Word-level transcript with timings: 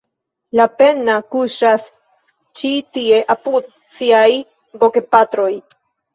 Lapenna 0.59 1.17
kuŝas 1.35 1.85
ĉi 2.63 2.73
tie 2.97 3.21
apud 3.35 3.69
siaj 4.01 4.25
bogepatroj. 4.83 5.53